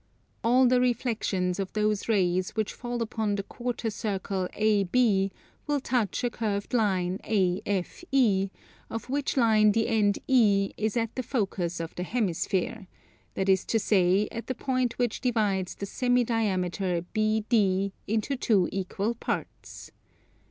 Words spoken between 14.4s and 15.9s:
the point which divides the